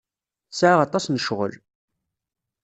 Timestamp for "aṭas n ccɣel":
0.85-1.53